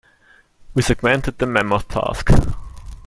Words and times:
We 0.73 0.81
segmented 0.81 1.37
the 1.37 1.45
mammoth 1.45 1.87
task. 1.89 2.29